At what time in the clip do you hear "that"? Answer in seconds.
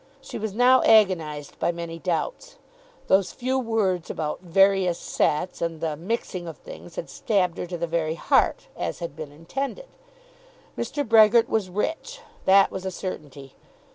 12.45-12.71